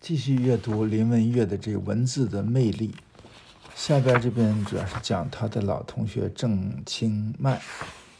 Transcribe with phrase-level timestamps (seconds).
[0.00, 2.94] 继续阅读林文月的这文字的魅力。
[3.74, 7.60] 下边这边主要是讲他的老同学郑清迈，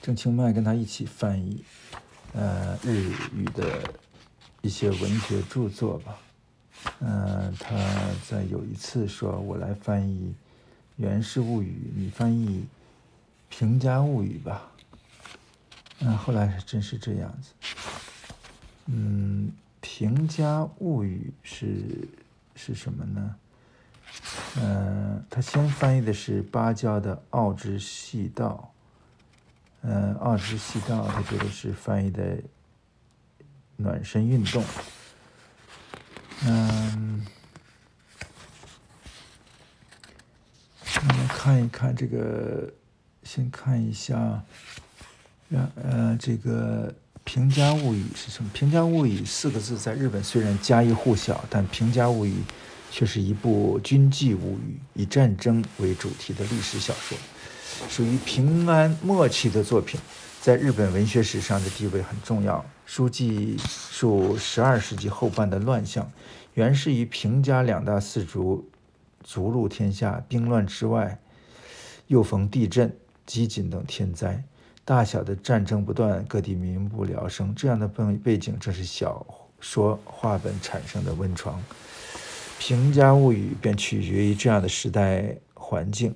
[0.02, 1.64] 郑清迈跟他一起翻译，
[2.34, 3.80] 呃，日语的
[4.62, 6.18] 一些文学著作吧。
[7.00, 7.74] 嗯，他
[8.28, 10.34] 在有一次说：“我来翻译
[11.02, 12.60] 《源氏物语》，你翻译
[13.48, 14.70] 《平家物语》吧。”
[16.00, 17.52] 嗯，后来真是这样子。
[18.86, 19.48] 嗯，
[19.80, 22.08] 《平家物语》是
[22.54, 23.36] 是什么呢？
[24.60, 28.72] 嗯，他先翻译的是芭蕉的《奥之细道》。
[29.82, 32.38] 嗯，《奥之细道》他觉得是翻译的
[33.76, 34.64] 暖身运动。
[36.44, 37.26] 嗯，
[40.96, 42.72] 我们看一看这个，
[43.22, 44.42] 先看一下，
[45.48, 46.90] 让呃，这个
[47.26, 48.48] 《平家物语》是什么？
[48.56, 52.30] 《平家物语》四个字在日本虽然家喻户晓，但《平家物语》
[52.88, 57.18] 却是一部军纪物语，以战争为主题的历史小说，
[57.88, 60.00] 属于平安末期的作品，
[60.40, 62.64] 在日本文学史上的地位很重要。
[62.86, 66.08] 书记述十二世纪后半的乱象，
[66.54, 68.70] 原是于平家两大氏族
[69.24, 71.18] 逐鹿天下，兵乱之外，
[72.06, 72.96] 又逢地震、
[73.26, 74.44] 饥馑等天灾，
[74.86, 77.52] 大小的战争不断，各地民不聊生。
[77.56, 79.26] 这样的背背景，正是小
[79.58, 81.58] 说话本产生的温床。
[82.60, 86.14] 《平家物语》便取决于这样的时代环境。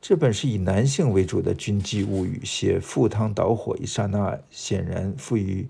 [0.00, 5.66] 这本是以男性为主的军纪物语，写赴汤蹈火一刹那，显然赋予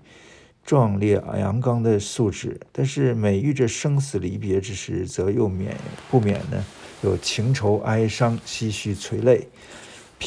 [0.63, 2.61] 壮烈阳刚的素质。
[2.71, 5.75] 但是每遇着生死离别之时，则又免
[6.11, 6.63] 不免呢
[7.01, 9.47] 有情愁哀伤、唏嘘垂泪。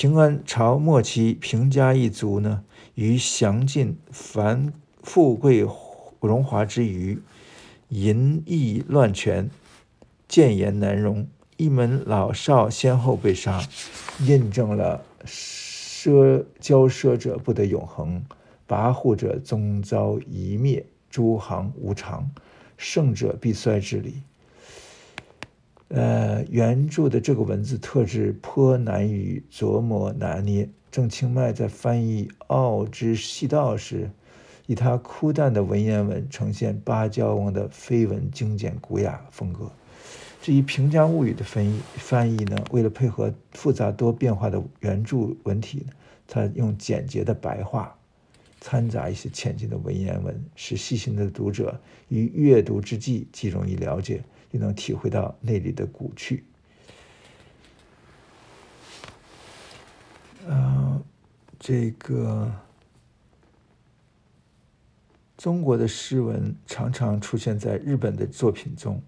[0.01, 2.63] 平安朝末期，平家一族呢，
[2.95, 5.67] 于享尽繁富贵
[6.21, 7.21] 荣华之余，
[7.89, 9.51] 淫逸乱权，
[10.29, 11.27] 谏言难容。
[11.57, 13.61] 一门老少先后被杀，
[14.21, 18.25] 印证了奢骄奢者不得永恒，
[18.69, 22.31] 跋扈者终遭夷灭，诸行无常，
[22.77, 24.23] 胜者必衰之理。
[25.89, 30.69] 呃，原著的这个文字特质颇难以琢磨拿捏。
[30.91, 34.11] 郑清迈在翻译《奥之细道》时，
[34.67, 39.71] 以他枯淡的文言文呈现芭蕉王的飞文精简古雅风格。
[40.43, 45.87] 至于《平家物语》的翻译翻译呢，为了配合复杂多变化的原著文体，
[46.27, 47.97] 他用简洁的白话，
[48.61, 51.79] 掺杂一些浅近的文言文，使细心的读者
[52.09, 56.45] 于阅读之际既容易了解，又能体会到那里的古趣。
[60.47, 61.03] 呃，
[61.59, 62.51] 这个
[65.37, 69.03] 中国的诗文常常出现在日本的作品中。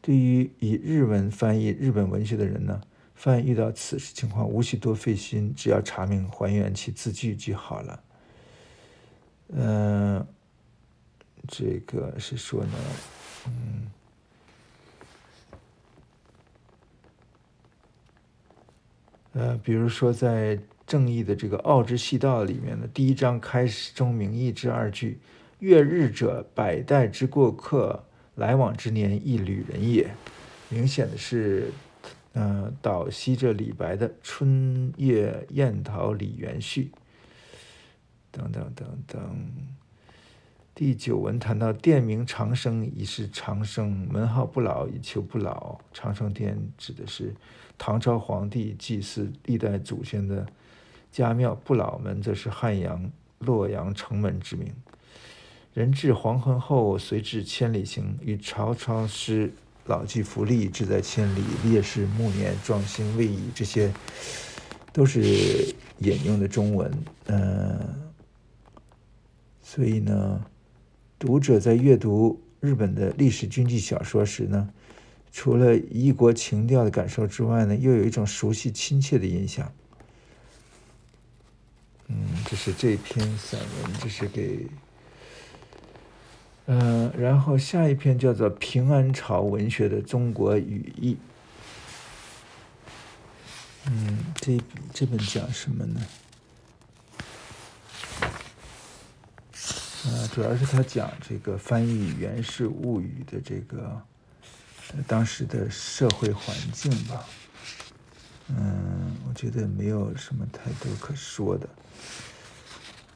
[0.00, 2.80] 对于以日文翻译日本文学的人呢，
[3.16, 8.04] 翻译遇到此时情况，无需多费心，只要查明还原其字句就好了。
[9.48, 10.26] 嗯，
[11.48, 12.78] 这个是说呢，
[13.46, 13.90] 嗯，
[19.32, 25.18] 呃，比如说在正义的这个《奥之细道》里面的第一章开始中名义之二句
[25.60, 28.04] ：“越日者，百代之过客。”
[28.36, 30.08] 来往之年，亦旅人也。
[30.68, 31.72] 明显的是，
[32.34, 36.92] 嗯，倒吸着李白的“春夜宴桃李园序”
[38.30, 39.46] 等等等等。
[40.72, 45.76] 第九文谈到殿名长生，已是长生；门号不老，以求不老。
[45.92, 47.34] 长生殿指的是
[47.78, 50.44] 唐朝皇帝祭祀历代祖先的
[51.12, 54.70] 家庙，不老门则是汉阳洛阳城门之名。
[55.74, 58.18] 人至黄昏后，随至千里行。
[58.20, 59.52] 与曹操诗
[59.86, 63.92] “老骥伏枥，志在千里；烈士暮年，壮心未已”这些，
[64.92, 66.92] 都是引用的中文。
[67.26, 67.78] 嗯，
[69.62, 70.44] 所以呢，
[71.16, 74.68] 读者在阅读日本的历史军纪小说时呢，
[75.32, 79.72] 除了异国情调的感受之外呢，又有一种熟悉亲切的印象。
[82.08, 82.16] 嗯，
[82.46, 84.66] 这是这篇散文，这是给。
[86.66, 91.14] 嗯，然后下一篇叫做《平安朝文学的中国语义》。
[93.86, 94.58] 嗯，这
[94.92, 96.00] 这本讲什么呢？
[100.04, 104.00] 呃，主要是他讲这个翻译《源氏物语》的这个
[105.06, 107.24] 当时的社会环境吧。
[108.48, 111.68] 嗯，我觉得没有什么太多可说的。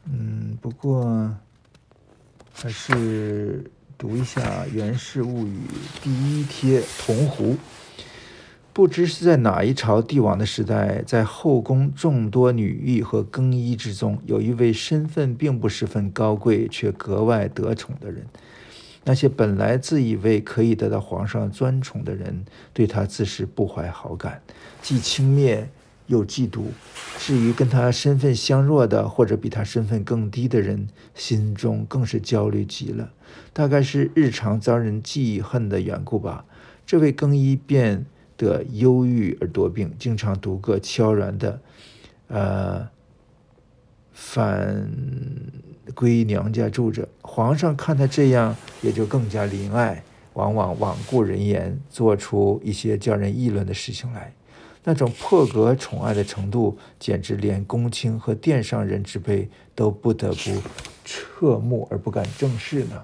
[0.04, 1.34] 嗯，不过。
[2.54, 3.64] 还是
[3.98, 5.58] 读一下《源氏物语》
[6.04, 7.56] 第一帖铜壶。
[8.72, 18.26] 不知是在哪一朝帝王的时代，在后宫众多女御和更衣之中，有一位身份并不十分高贵却格外得宠的人。
[19.04, 24.42] 那些本来自以为可以得到皇上专宠的人，对他自是不怀好感，
[24.80, 25.66] 既轻蔑。
[26.08, 26.64] 又嫉妒，
[27.16, 33.10] 至于跟他身份相若的，或者比他身份更低的人，心中更是焦虑极了。
[33.52, 36.44] 大概是日常遭人记恨的缘故吧。
[36.84, 38.04] 这位更衣变
[38.36, 41.60] 得忧郁而多病，经常独个悄然的，
[42.26, 42.88] 呃，
[44.12, 44.90] 反
[45.94, 47.08] 归娘家住着。
[47.20, 50.02] 皇上看他这样，也就更加怜爱，
[50.34, 54.32] 往往罔顾人言，做出一些叫人议论的事情来。
[54.84, 60.60] 那种破格宠爱的程度，简直连公卿和殿上人之辈都不得不
[61.04, 63.00] 侧目而不敢正视呢。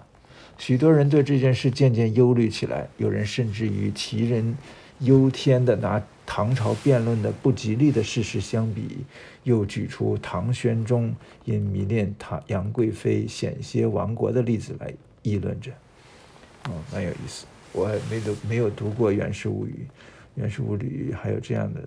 [0.56, 4.56] 许多人对这件事渐渐忧虑起来，有人甚至于杞人
[4.98, 8.98] 忧天的拿唐朝辩论的不吉利的事实相比，
[9.44, 11.16] 又举出唐玄宗
[11.46, 14.92] 因迷恋唐杨贵妃险些亡国的例子来
[15.22, 15.72] 议论着。
[16.64, 17.46] 哦，蛮有意思。
[17.72, 19.88] 我还没读，没有读过《源氏物语》。
[20.40, 21.80] 《源氏物语》还有这样的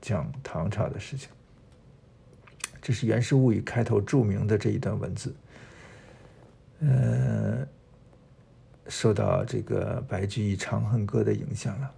[0.00, 1.28] 讲唐朝的事情，
[2.80, 5.34] 这是《源氏物语》开头著名的这一段文字。
[6.78, 7.66] 呃，
[8.86, 11.92] 受到这个白居易《长恨歌》的影响了。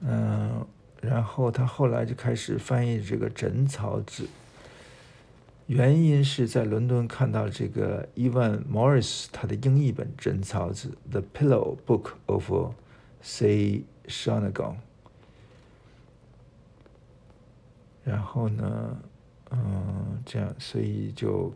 [0.00, 0.66] 嗯，
[1.00, 4.24] 然后他后来就开始翻译这个《枕草子》，
[5.66, 12.72] 原因是在伦敦看到这个伊万·莫里斯他的英译本《枕草子》（The Pillow Book of）。
[13.20, 13.82] C.
[14.06, 14.76] Shanagon，
[18.04, 18.96] 然后呢，
[19.50, 21.52] 嗯，这样，所以就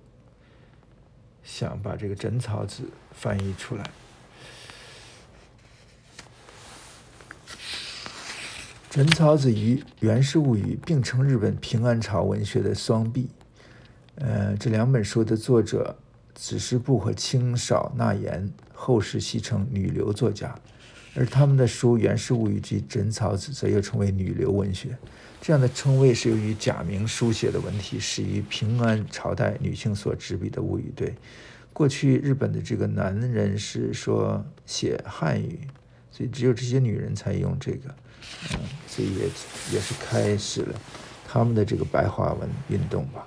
[1.45, 3.89] 想把这个枕草子翻译出来。
[8.93, 13.27] 枕草子与《源氏物语》并称日本平安朝文学的双璧。
[14.17, 15.97] 呃，这两本书的作者
[16.35, 20.55] 只是部和清少纳言，后世戏称女流作家。
[21.15, 24.95] 而他们的书《源氏物语》及《枕草子》则又称为女流文学。
[25.41, 30.93] 这样的称谓是由于假名书写的文体始于平安朝代女性所执笔的物语。
[30.95, 31.15] 对，
[31.73, 35.61] 过去日本的这个男人是说写汉语，
[36.11, 37.95] 所以只有这些女人才用这个，
[38.53, 38.59] 嗯，
[38.89, 39.29] 这也
[39.73, 40.75] 也是开始了
[41.27, 43.27] 他们的这个白话文运动吧。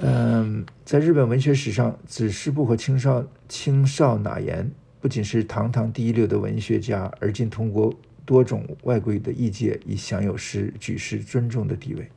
[0.00, 4.70] 嗯，在日本文学史上，子师部和青少青少纳言。
[5.00, 7.94] 不仅是堂堂第一流的文学家，而今通过
[8.26, 12.10] 多种外国语的译介，已享有诗举世尊重的地位。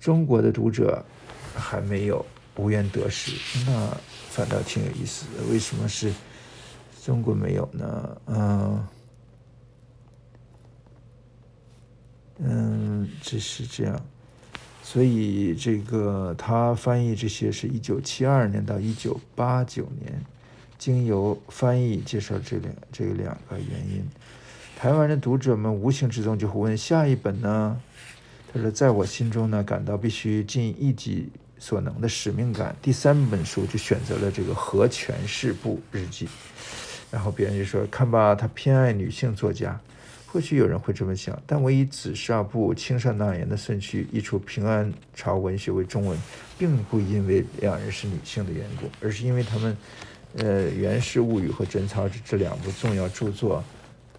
[0.00, 1.04] 中国的读者
[1.56, 2.24] 还没有
[2.56, 3.32] 无缘得失，
[3.66, 3.96] 那
[4.30, 5.42] 反倒挺有意思的。
[5.50, 6.12] 为什么是
[7.04, 8.16] 中国没有呢？
[8.26, 8.86] 嗯
[12.38, 14.00] 嗯，只是这样。
[14.82, 20.20] 所以这个他翻译这些是一九七二年到一九八九年。
[20.78, 24.08] 经由翻译介绍这两这两个原因，
[24.76, 27.76] 台湾的读者们无形之中就会问下一本呢？
[28.52, 32.76] 他说，在我心中呢，感到必须尽一己所能的使命感。
[32.80, 36.28] 第三本书就选择了这个和权氏部日记，
[37.10, 39.80] 然后别人就说看吧，他偏爱女性作家。
[40.30, 46.18] 或许有人会这么想，但我以紫砂部青山纳言的顺序译出平安朝文学为中文，
[46.58, 49.76] 并不因为两人是女性的缘故，而是因为他们。
[50.34, 53.64] 呃，《源氏物语》和《枕草子》这两部重要著作，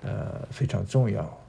[0.02, 1.40] 呃，非常重要。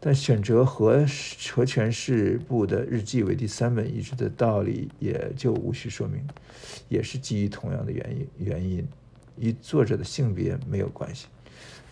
[0.00, 1.06] 但选择和
[1.52, 6.20] 和权氏部的日记为第三本译制的道理，也就无需说明，
[6.88, 8.84] 也是基于同样的原因，原因
[9.38, 11.28] 与作者的性别没有关系。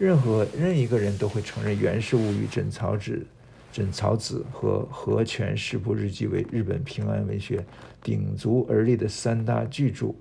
[0.00, 3.12] 任何任一个人都会承认，《源氏物语》《枕草子》
[3.70, 7.62] 《枕草子》和和泉氏部日记为日本平安文学
[8.02, 10.14] 鼎足而立的三大巨著。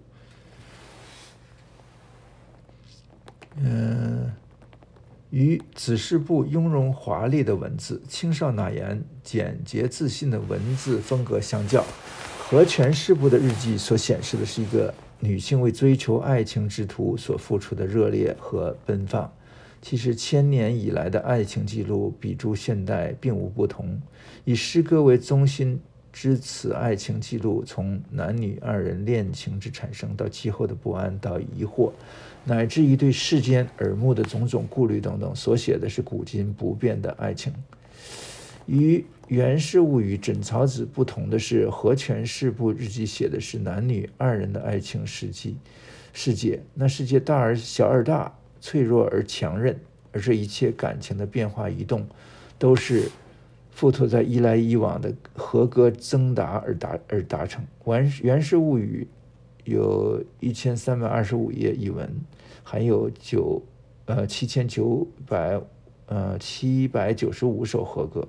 [3.55, 4.29] 嗯，
[5.29, 11.85] 与子氏部雍容华丽的文字、青少纳言简洁自信的文字风格相较，
[12.37, 19.31] 和泉氏部的日记所显示的是一个女性为追求爱情之途所付出的热烈和奔放。
[19.81, 23.99] 其实，千年以来的爱情记录比诸现代并无不同。
[24.43, 25.79] 以诗歌为中心
[26.11, 31.91] 之此爱情记录，从男女二人恋情之产生，到其后的不安，到疑惑。
[32.45, 37.53] 乃至于对世间耳目的种种顾虑等等，所写的是古今不变的爱情。
[38.65, 45.57] 与《源氏物语》《枕草子》不同的是，和泉氏部日记写的是男女二人的爱情事迹，
[46.13, 49.79] 世界，那世界大而小而大，脆弱而强韧，
[50.11, 52.07] 而这一切感情的变化移动，
[52.57, 53.09] 都是
[53.71, 57.65] 附托在一来一往的和歌增达而达而达成。
[57.85, 59.07] 原原始物语
[59.63, 62.09] 有一千三百二十五页译文，
[62.63, 63.61] 还有九
[64.05, 65.61] 呃七千九百
[66.07, 68.27] 呃七百九十五首和歌。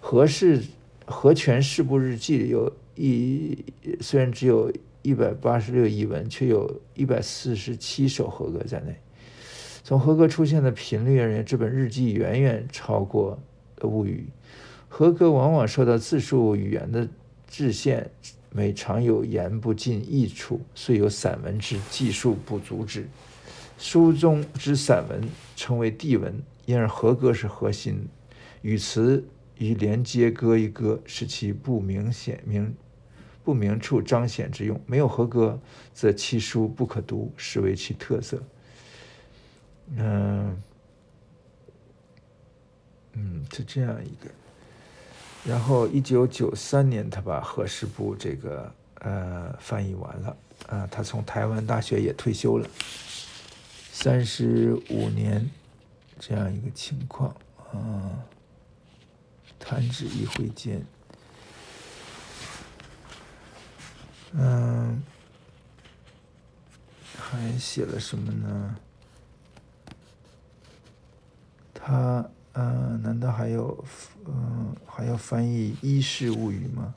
[0.00, 0.62] 和氏
[1.04, 3.64] 和泉氏部日记有一
[4.00, 4.72] 虽然只有。
[5.02, 8.96] 一百八十六译文，却有一百四十七首和歌在内。
[9.86, 13.38] 从和歌出现的频率而言，这本日记远远超过
[13.82, 14.26] 物语。
[14.88, 17.08] 和歌往往受到字数语言的
[17.46, 18.10] 制限，
[18.50, 23.06] 每常有言不尽意处，遂有散文之技术不足之。
[23.78, 25.20] 书中之散文
[25.54, 28.08] 称为地文，因而和歌是核心，
[28.62, 29.24] 语词
[29.56, 32.74] 与连接歌一歌，使其不明显明。
[33.44, 35.60] 不明处彰显之用，没有合格，
[35.94, 38.42] 则其书不可读，实为其特色。
[39.94, 40.62] 嗯，
[43.12, 44.30] 嗯，是这样一个。
[45.44, 50.36] 然后，一九九三年，他把《和氏部》这个呃翻译完了。
[50.68, 52.68] 啊，他从台湾大学也退休了，
[53.92, 55.48] 三十五年
[56.18, 57.30] 这样一个情况
[57.72, 58.10] 啊。
[59.58, 60.84] 弹指一挥间。
[64.32, 65.02] 嗯，
[67.16, 68.76] 还写了什么呢？
[71.86, 73.84] 他嗯，难道还有
[74.26, 76.92] 嗯还要翻译《衣食物语》吗？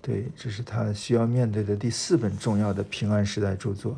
[0.00, 3.94] 对，这是他需要面对的第四本重要的平安时代著作。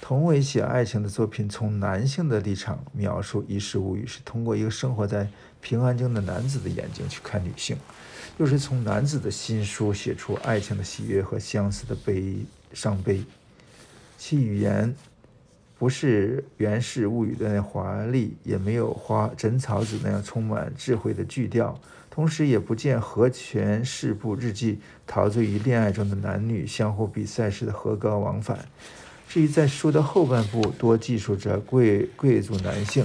[0.00, 5.28] 同为写爱情的作品，从男性的立场描述《衣食物语》，是通过一个生活在
[5.60, 7.76] 平安京的男子的眼睛去看女性。
[8.38, 12.38] 又是从男子的新书写出爱情的喜悦和相思的悲
[12.72, 13.22] 伤悲，
[14.18, 14.92] 其语言
[15.82, 21.76] 不是源氏物语的那华丽，也没有花枕草子那样充满智慧的句调，
[22.08, 28.56] 同时也不见和泉氏部日记陶醉于恋爱中的男女相互比赛时的和歌往返。
[29.28, 33.04] 至于在书的后半部，多记述着贵贵族男性。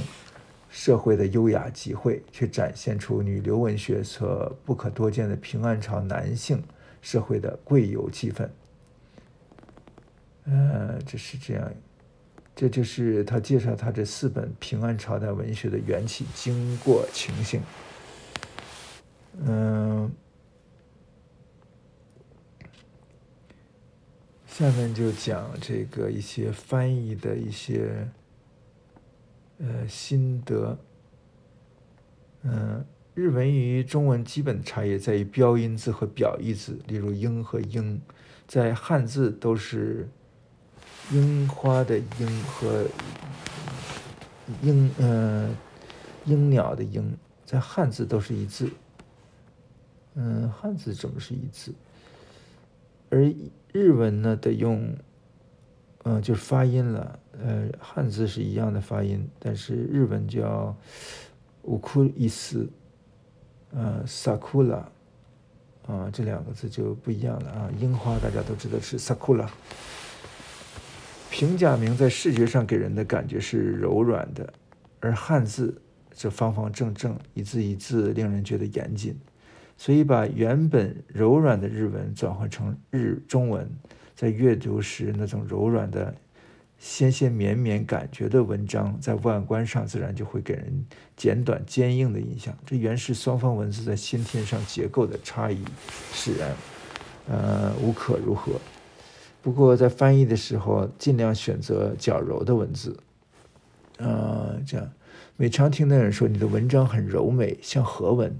[0.70, 6.62] 社会的优雅集会，却展现出女流文学所不可多见的平安朝男性
[7.02, 8.48] 社会的贵游气氛。
[10.46, 11.74] 呃，这是这样，
[12.58, 17.62] 这就是他介绍他这四本平安朝代文学的缘起、经过、情形。
[19.46, 20.12] 嗯，
[24.48, 28.08] 下面就讲这个一些翻译的一些。
[29.60, 30.78] 呃，心得。
[32.42, 32.84] 嗯，
[33.14, 38.02] 日文与中文基本差异在于标音字和表意字，例如“英”和“英”，
[38.48, 40.08] 在汉字都是
[41.12, 42.86] “樱花”的“樱”和
[44.62, 45.50] “鹰”呃
[46.26, 48.70] “鹰鸟”的“鹰”，在汉字都是一字。
[50.16, 51.74] 嗯，汉字怎么是一字？
[53.10, 53.32] 而
[53.72, 54.96] 日文呢，得用。
[56.04, 57.20] 嗯，就是发音了。
[57.38, 60.74] 呃，汉字是一样的发音，但是日文叫
[61.64, 62.70] 乌库伊斯，
[63.72, 64.90] 呃，萨库拉，
[65.86, 67.70] 啊，这两个字就不一样了啊。
[67.78, 69.52] 樱花大家都知道是萨库拉。
[71.38, 74.52] 平假名在视觉上给人的感觉是柔软的，
[75.00, 75.80] 而汉字
[76.12, 79.16] 则方方正正，一字一字令人觉得严谨，
[79.78, 83.70] 所以把原本柔软的日文转换成日中文。
[84.16, 86.12] 在阅读时，那种柔软的、
[86.80, 92.58] 纤纤绵绵感觉的文章，在外观上自然就会给人简短坚硬的印象。
[92.66, 95.64] 这原是双方文字在先天上结构的差异
[96.12, 96.56] 使然，
[97.30, 98.54] 呃，无可如何。
[99.48, 103.00] 不过在翻译的时候，尽量选择较柔的文字，
[103.98, 104.92] 啊，这样。
[105.38, 108.38] 每常听的人说你的文章很柔美，像和文。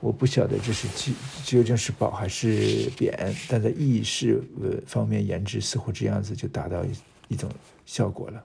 [0.00, 1.12] 我不晓得这是究
[1.44, 6.90] 究竟是褒还是贬，但在意识呃方面言之，似乎这样子就达到一
[7.28, 7.50] 一种
[7.84, 8.42] 效果了。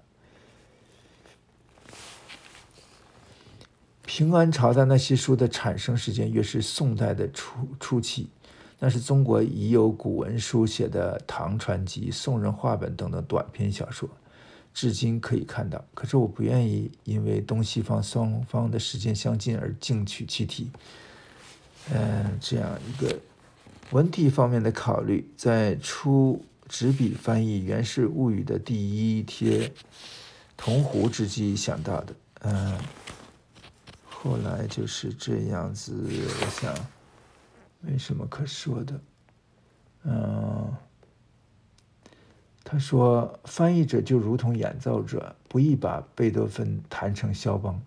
[4.05, 8.27] 平安朝的那些书的产生时间越是宋代的初初期，
[8.83, 14.09] 那是中国已有古文书写的《唐传奇》《宋人话本》等等短篇小说，
[14.73, 15.85] 至今可以看到。
[15.93, 20.71] 可是我不愿意因为东西方双方的时间相近而径取其题。
[21.93, 23.15] 嗯，这样一个
[23.91, 28.75] 文体方面的考虑，在出纸笔翻译《源氏物语》的第
[29.19, 29.71] 一帖
[30.57, 32.15] 铜壶之际想到的。
[32.39, 32.79] 嗯，
[34.09, 35.93] 后来就是这样子，
[36.41, 36.73] 我想
[37.81, 39.01] 没什么可说的。
[40.03, 40.73] 嗯，
[42.63, 47.81] 他说：“翻译者就如同演奏者，不易把贝多芬弹成肖邦。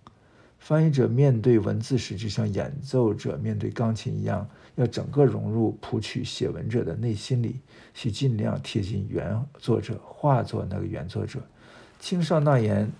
[0.59, 7.61] 翻译者面对文字时，就像演奏者面对钢琴一样，要整个融入谱曲写文者的内心里，
[7.93, 11.41] 去尽量贴近原作者，化作那个原作者。
[12.01, 12.91] 青少纳言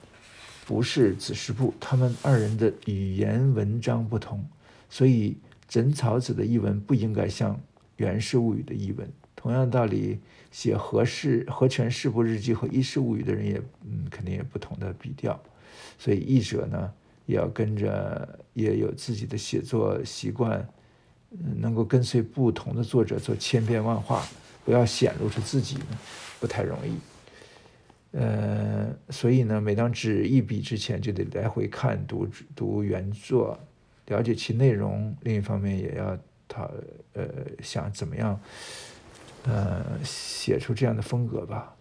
[0.67, 4.45] 不是子时部，他们二人的语言文章不同，
[4.91, 7.61] 所以枕草子的译文不应该像
[7.97, 9.09] 源氏物语的译文。
[9.35, 10.21] 同样道理。”
[10.55, 15.37] 写和氏和泉氏部日记和一世物语的人也嗯肯定也不同的笔调，
[15.99, 16.93] 所以译者呢
[17.27, 20.65] 也要跟着也有自己的写作习惯，
[21.33, 24.25] 嗯能够跟随不同的作者做千变万化，
[24.65, 25.77] 不要显露出自己
[26.39, 28.17] 不太容易。
[28.17, 33.59] 呃，所以呢，每当纸一笔之前就得来回看读读原作，
[34.07, 35.17] 了解其内容。
[35.23, 36.69] 另一方面也要他
[37.13, 37.25] 呃
[37.63, 38.41] 想怎么样。
[39.47, 41.77] 呃，写出这样的风格吧。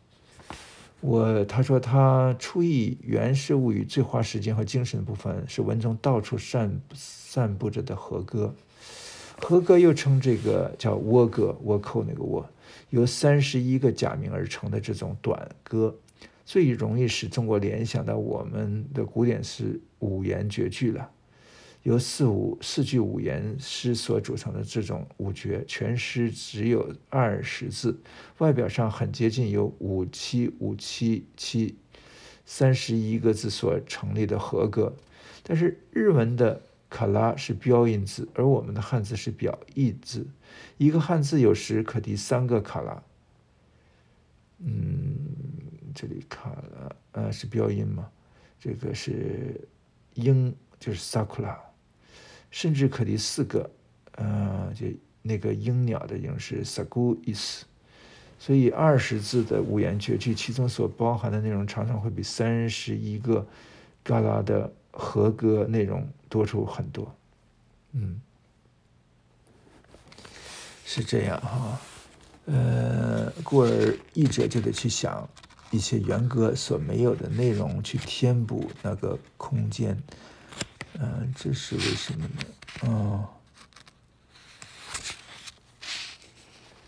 [1.00, 8.54] 我他说他初译《源氏物语》最花时间和精神的部分是文中到处散散布着的和歌。
[9.38, 12.46] 和歌又称这个叫倭歌，倭寇那个倭，
[12.90, 15.96] 由三十一个假名而成的这种短歌，
[16.44, 21.10] 最容易使中国联想到我们的古典诗五言绝句了。
[21.84, 28.00] 由四五四句五言诗所组成的这种五绝，全诗只有二十字，
[28.38, 31.78] 外表上很接近由五七五七七
[32.46, 34.96] 三十一个字所成立的和歌，
[35.44, 40.26] 但是日文的卡拉是标音字，而我们的汉字是表意字，
[40.78, 43.04] 一个汉字有时可敌三个卡拉。
[44.60, 45.18] 嗯，
[45.94, 48.10] 这里卡拉呃是标音吗？
[48.58, 49.60] 这个是
[50.14, 51.58] 英，就是 sakura。
[52.54, 53.68] 甚至可敌四个，
[54.12, 54.86] 呃，就
[55.24, 57.66] 那个鹰鸟的鹰是 sagu 意思，
[58.38, 63.44] 所以二十字的五言绝句，其中所包含的内容常常会比三十一个
[64.04, 67.12] 嘎啦的和歌内容多出很多。
[67.94, 68.22] 嗯，
[70.86, 71.82] 是这样哈，
[72.46, 75.28] 呃，故而译者就得去想
[75.72, 79.98] 一些原歌所没有的内容，去填补那个空间。
[81.00, 82.44] 嗯，这是为什么呢？
[82.82, 83.28] 哦，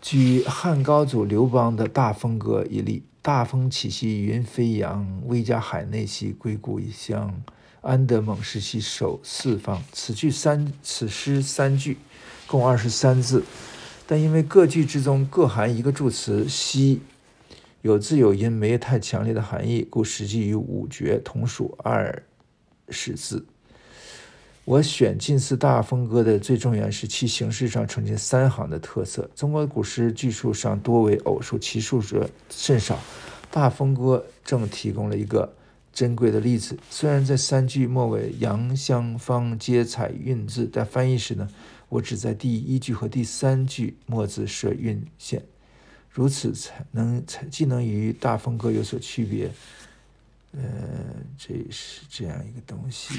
[0.00, 7.42] 举汉高祖刘邦的大风歌一例：“大风起兮云飞扬，威加海内兮归故乡。
[7.80, 11.98] 安得猛士兮守四方。”此句三，此诗三句，
[12.46, 13.44] 共二十三字，
[14.06, 17.00] 但因为各句之中各含一个助词“兮”，
[17.82, 22.22] 有字有音，没有太强烈的含义，故实际与五绝同属二
[22.88, 23.44] 十字。
[24.66, 29.30] 我选近似大风歌的最重要是其形式上呈现三行的特色。
[29.36, 32.98] 中国古诗句数上多为偶数，奇数者甚少。
[33.48, 35.54] 大风歌正提供了一个
[35.92, 36.76] 珍贵的例子。
[36.90, 41.48] 虽然在三句末尾阳香方皆采韵字，但翻译时呢，
[41.88, 45.44] 我只在第一句和第三句末字设韵线，
[46.10, 49.48] 如此才能才既能与大风歌有所区别。
[50.56, 50.60] 呃，
[51.38, 53.14] 这是这样一个东西。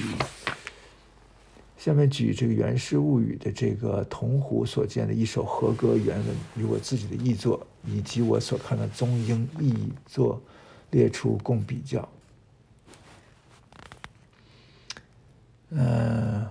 [1.78, 6.26] 下面举这个《源氏物语》的这个铜壶所见的一首和歌原文
[6.58, 9.74] 与我自己的译作，以及我所看的中英译
[10.06, 10.42] 作
[10.90, 12.10] 列出供比较。
[15.70, 16.46] 嗯，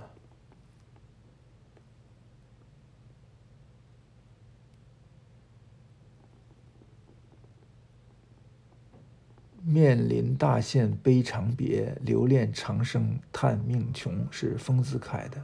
[9.69, 15.43] 面临大限悲长别，留恋长生叹命穷，是丰子恺的。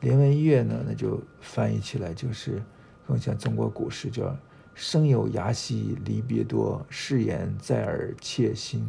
[0.00, 2.62] 连文月呢，那就翻译起来就是
[3.06, 4.36] 更像中国古诗，叫
[4.76, 8.86] “生有涯兮离别多，誓言在耳切心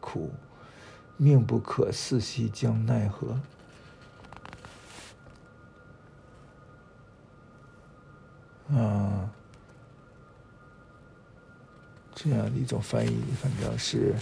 [0.00, 0.30] 苦，
[1.16, 3.40] 命不可似兮将奈何。”
[8.78, 9.32] 啊。
[12.14, 14.14] 这样的一种翻译，反正是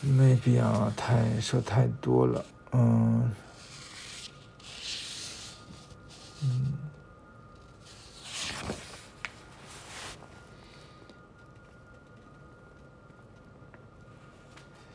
[0.00, 2.44] 没必要太说太多了。
[2.72, 3.30] 嗯，
[6.42, 6.72] 嗯，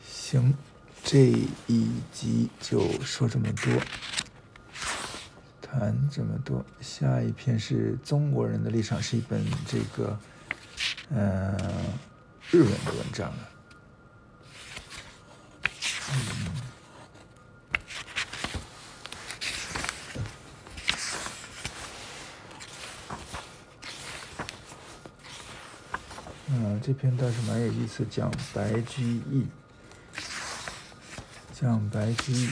[0.04, 0.54] 行，
[1.04, 1.32] 这
[1.68, 3.80] 一集就说这么多，
[5.60, 6.64] 谈这么多。
[6.80, 10.18] 下一篇是中国人的立场，是一本这个。
[11.14, 11.54] 嗯，
[12.50, 13.48] 日文的文章了。
[26.84, 29.46] 这篇倒是蛮有意思，讲白居易，
[31.54, 32.50] 讲白居易，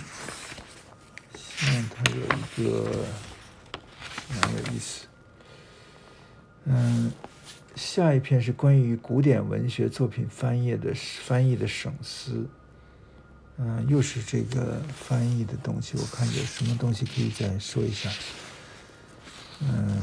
[1.37, 3.07] 希望他有一个
[4.29, 5.07] 蛮有意思。
[6.65, 7.10] 嗯，
[8.01, 12.47] 下一篇是关于古典文学作品翻译的翻译的省思。
[13.59, 18.09] 嗯，又是这个翻译的东西，我看有什么东西可以再说一下。
[19.61, 20.01] 嗯。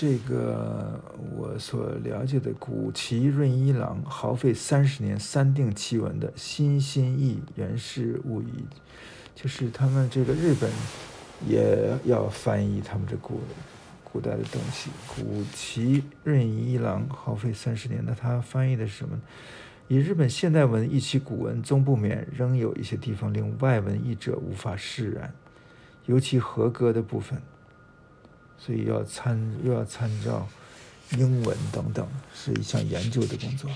[0.00, 1.02] 这个
[1.36, 8.64] 我所了解的古奇润一郎耗费三十年三定其文的新新译原氏物语，
[9.34, 10.70] 就是他们这个日本
[11.48, 13.40] 也要翻译他们这古
[14.04, 14.88] 古代的东西。
[15.08, 19.20] 古奇润一郎耗费三十年，那他翻译的是什么？
[19.88, 25.34] 以日本现代文译其古文，终不免仍有一些地方令外文译者无法释然，
[26.06, 27.42] 尤其和歌的部分。
[28.58, 30.46] 所以要参又要参照
[31.12, 33.70] 英文等等，是一项研究的工作。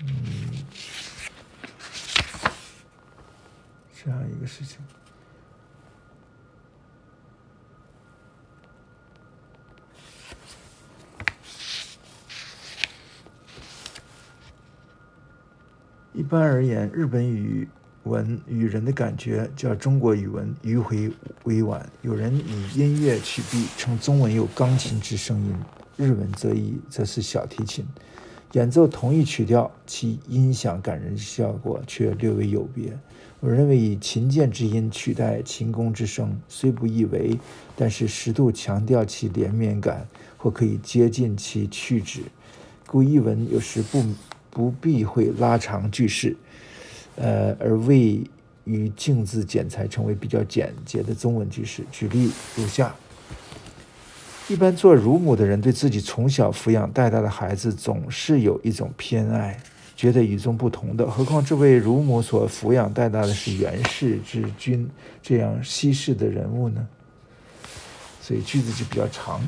[0.00, 0.66] 嗯，
[3.94, 4.78] 这样一个事情。
[16.12, 17.68] 一般而言，日本语。
[18.08, 21.10] 文与人的感觉叫中国语文迂回
[21.44, 25.54] 委婉，有人以音乐取弊，称中文有钢琴之声音，
[25.96, 27.84] 日文则以则是小提琴
[28.52, 32.98] 演奏同一曲调，其音响感人效果却略微有别。
[33.40, 37.38] 我认为以琴键之音取代琴弓之声，虽不易为，
[37.76, 42.22] 但是适度强调其连绵感，或可以接近其曲旨，
[42.86, 44.02] 故译文有时不
[44.50, 46.34] 不必会拉长句式。
[47.20, 48.22] 呃，而未
[48.62, 51.82] 与镜字剪裁成为比较简洁的中文句式。
[51.90, 52.94] 举例如下：
[54.46, 59.58] 一般做乳母的人对自己从小抚养带大的孩子总是有一种偏爱，
[59.96, 61.10] 觉得与众不同的。
[61.10, 64.88] 何况这位乳母所抚养带大的是元氏之君
[65.20, 66.86] 这样稀世的人物呢？
[68.22, 69.40] 所以句子就比较长。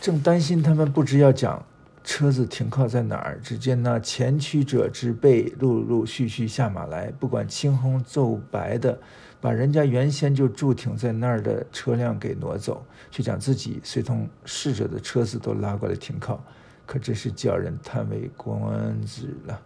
[0.00, 1.62] 正担心他们不知要讲。
[2.02, 3.38] 车子停靠在哪儿？
[3.42, 8.98] 只见那前驱者之辈陆陆续续下马来，不管青红皂白的，
[9.40, 16.42] 把人家原先就驻停在那儿的车辆给挪走，却将自己随同逝者的车子都拉过来停靠，
[16.86, 19.60] 可真是叫人叹为观止了。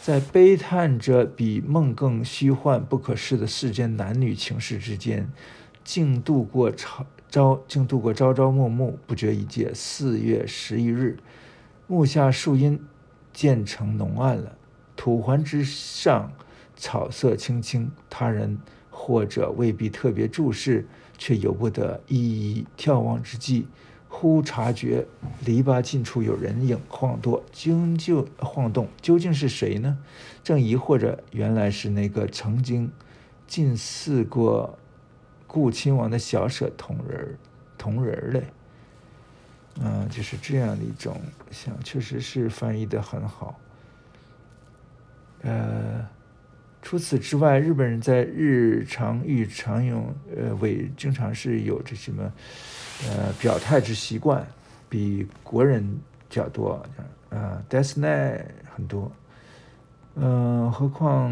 [0.00, 5.28] 在悲叹着比梦更虚幻不可视的世间男女情事之间，
[5.84, 11.16] 竟度过朝朝，竟度过朝朝暮暮，不觉已届四月十一日。
[11.88, 12.80] 木下树荫
[13.32, 14.56] 渐成浓暗了，
[14.96, 16.32] 土环之上
[16.74, 17.92] 草色青青。
[18.10, 18.58] 他人
[18.90, 23.68] 或者未必特别注视，却由不得一一眺望之际，
[24.08, 25.06] 忽察觉
[25.44, 29.96] 篱笆近处有人影晃动，究竟晃动究竟是谁呢？
[30.42, 32.90] 正疑惑着，原来是那个曾经
[33.46, 34.76] 近似过
[35.46, 37.38] 顾亲王的小舍同人
[37.78, 38.42] 同人嘞。
[39.82, 43.58] 嗯，就是这样的一种像，确实是翻译的很好。
[45.42, 46.06] 呃，
[46.80, 52.32] 除此之外，日本人在日常语常用，呃，为经常是有这什么，
[53.10, 54.46] 呃，表态之习惯，
[54.88, 56.82] 比国人较多。
[57.30, 58.40] 啊 d e s n e
[58.74, 59.12] 很多。
[60.14, 61.30] 嗯，何况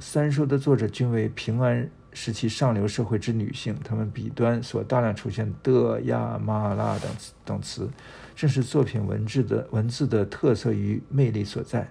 [0.00, 1.88] 三书的作者均为平安。
[2.12, 7.10] 时期上流社会之女性，她们笔端所大量出现的呀、嘛、啦等
[7.44, 7.88] 等词，
[8.34, 11.88] 正是作品文字的文字的特色与魅力所在。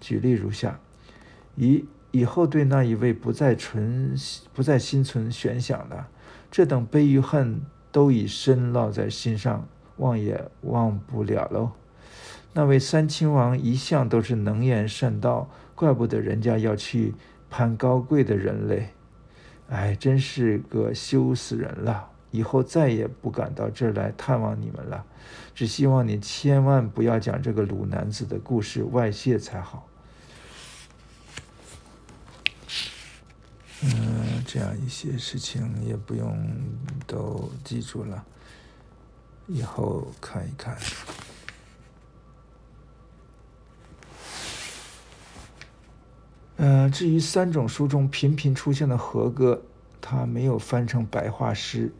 [0.00, 0.80] 举例如下：
[1.54, 4.14] 以以后对那一位不再存、
[4.52, 6.06] 不再心存悬想的，
[6.50, 7.60] 这等悲与恨
[7.90, 11.72] 都已深烙在心上，忘也忘不了喽。
[12.54, 17.14] 那位三亲王一向都是能言善道，怪不得人家要去
[17.48, 18.88] 攀高贵的人类。
[19.72, 22.10] 哎，真是个羞死人了！
[22.30, 25.02] 以后再也不敢到这儿来探望你们了。
[25.54, 29.88] 只希望你千万不要将这个鲁男子的故事外泄才好。
[33.82, 36.36] 嗯，这样一些事情也不用
[37.06, 38.22] 都记住了，
[39.46, 40.76] 以后看一看。
[46.62, 49.60] 呃，至于三种书中频频出现的和歌，
[50.00, 51.92] 它没有翻成白话诗，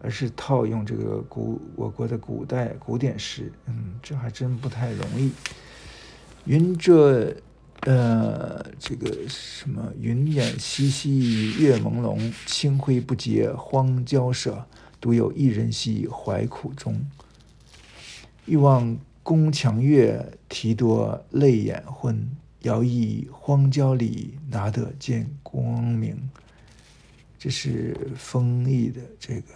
[0.00, 3.52] 而是套用这个古我国的古代古典诗。
[3.66, 5.32] 嗯，这还真不太容易。
[6.44, 7.36] 云这，
[7.80, 9.92] 呃，这个什么？
[9.98, 14.64] 云掩西溪，月朦胧，清辉不接荒郊舍，
[15.00, 17.04] 独有一人兮，怀苦中。
[18.46, 22.30] 欲望宫墙月，啼多泪眼昏。
[22.62, 26.16] 遥忆荒郊里，哪得见光明？
[27.38, 29.54] 这是丰毅的这个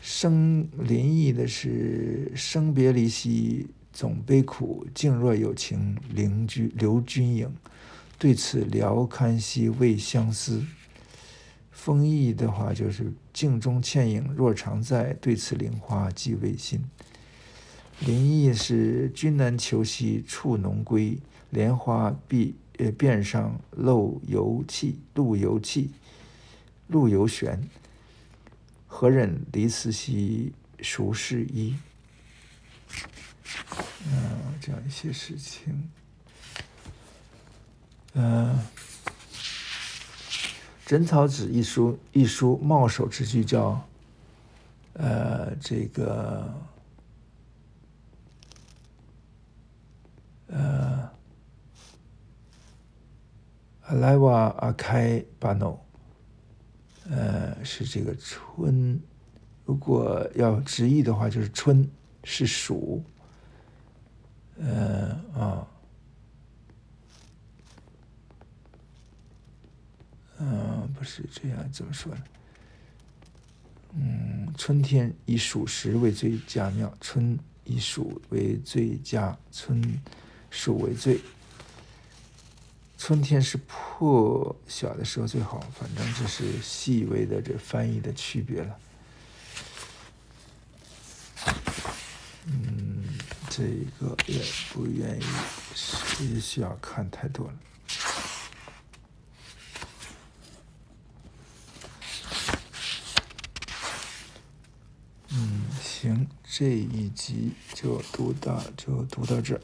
[0.00, 3.66] 生林毅的是生别离兮。
[3.92, 7.52] 总悲苦，静若有情，邻居留君影。
[8.20, 10.64] 对此聊堪兮未相思。
[11.72, 16.80] 风意的话就是镜中倩影若常在，对此菱花寄未心。
[18.06, 21.18] 林意是君难求兮处浓归，
[21.50, 25.90] 莲花壁呃边上露油气，露油气，
[26.88, 27.60] 露油悬。
[28.86, 31.76] 何忍离此兮孰是依？
[34.06, 35.90] 嗯，这样一些事情，
[38.14, 38.56] 嗯，
[40.86, 43.86] 《枕草子》一书一书冒首之句叫，
[44.94, 46.52] 呃，这个，
[50.50, 51.10] 呃，
[53.82, 55.84] 阿莱瓦阿开巴诺，
[57.08, 59.00] 呃，是这个春，
[59.64, 61.88] 如果要直译的话，就是春
[62.24, 63.02] 是暑。
[64.62, 65.66] 呃啊，
[70.38, 72.22] 嗯，不是这样，怎么说呢？
[73.94, 79.82] 嗯，春天以属时为最佳妙，春以属为最佳，春
[80.50, 81.20] 属为最。
[82.98, 88.78] 春天是破晓的时候最好，反正这是细微的这翻译的区别了。
[92.46, 93.18] 嗯。
[93.52, 93.64] 这
[93.98, 94.40] 个也
[94.72, 95.24] 不愿意，
[96.32, 97.54] 也需要看太多了。
[105.30, 109.60] 嗯，行，这一集就读到就读到这。